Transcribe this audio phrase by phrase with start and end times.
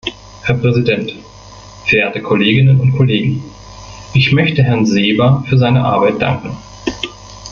[0.45, 1.13] Herr Präsident,
[1.85, 3.43] verehrte Kolleginnen und Kollegen!
[4.15, 6.57] Ich möchte Herrn Seeber für seine Arbeit danken.